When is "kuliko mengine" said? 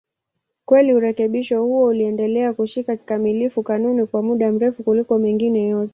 4.83-5.67